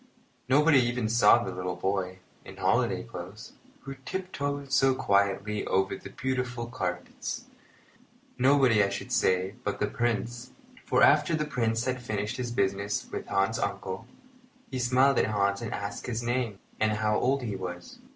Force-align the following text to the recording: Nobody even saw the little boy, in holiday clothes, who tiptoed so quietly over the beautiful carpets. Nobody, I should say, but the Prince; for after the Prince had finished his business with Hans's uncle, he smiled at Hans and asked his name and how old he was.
Nobody 0.49 0.79
even 0.79 1.07
saw 1.07 1.43
the 1.43 1.51
little 1.51 1.75
boy, 1.75 2.21
in 2.43 2.57
holiday 2.57 3.03
clothes, 3.03 3.53
who 3.81 3.93
tiptoed 4.03 4.71
so 4.73 4.95
quietly 4.95 5.63
over 5.67 5.95
the 5.95 6.09
beautiful 6.09 6.65
carpets. 6.65 7.45
Nobody, 8.35 8.83
I 8.83 8.89
should 8.89 9.11
say, 9.11 9.53
but 9.63 9.79
the 9.79 9.85
Prince; 9.85 10.53
for 10.85 11.03
after 11.03 11.35
the 11.35 11.45
Prince 11.45 11.85
had 11.85 12.01
finished 12.01 12.37
his 12.37 12.49
business 12.49 13.05
with 13.11 13.27
Hans's 13.27 13.61
uncle, 13.63 14.07
he 14.71 14.79
smiled 14.79 15.19
at 15.19 15.27
Hans 15.27 15.61
and 15.61 15.71
asked 15.71 16.07
his 16.07 16.23
name 16.23 16.57
and 16.79 16.93
how 16.93 17.19
old 17.19 17.43
he 17.43 17.55
was. 17.55 17.99